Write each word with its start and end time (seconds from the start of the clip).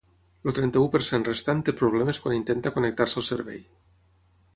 El 0.45 0.53
trenta-u 0.59 0.85
per 0.95 1.01
cent 1.07 1.25
restant 1.27 1.61
té 1.67 1.75
problemes 1.81 2.21
quan 2.23 2.35
intenta 2.37 2.73
connectar-se 2.79 3.21
al 3.23 3.27
servei. 3.29 3.61